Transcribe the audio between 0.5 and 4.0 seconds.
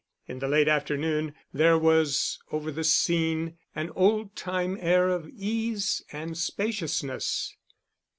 afternoon there was over the scene an